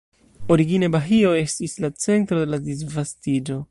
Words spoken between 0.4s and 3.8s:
Origine Bahio estis la centro de la disvastiĝo.